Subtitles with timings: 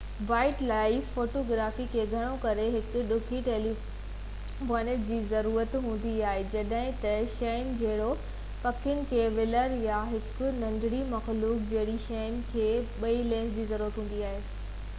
[0.29, 6.97] wild life photography کي گهڻو ڪري هڪ ڊگهي ٽيليفوٽو لينس جي ضرورت هوندي آهي جڏهن
[7.03, 8.25] ته شين جهڙوڪ
[8.63, 12.65] پکين جي ولر يا هڪ ننڍڙي مخلوق جهڙين شين کي
[13.05, 14.43] ٻئي لينس جي ضرورت هوندي آهي